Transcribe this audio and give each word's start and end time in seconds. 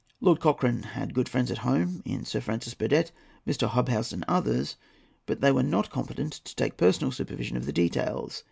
Lord 0.19 0.39
Cochrane 0.39 0.81
had 0.81 1.13
good 1.13 1.29
friends 1.29 1.51
at 1.51 1.59
home 1.59 2.01
in 2.05 2.25
Sir 2.25 2.41
Francis 2.41 2.73
Burdett, 2.73 3.11
Mr. 3.45 3.67
Hobhouse, 3.67 4.11
and 4.11 4.25
others; 4.27 4.75
but 5.27 5.41
they 5.41 5.51
were 5.51 5.61
not 5.61 5.91
competent 5.91 6.31
to 6.33 6.55
take 6.55 6.75
personal 6.75 7.11
supervision 7.11 7.55
of 7.55 7.67
the 7.67 7.71
details. 7.71 8.39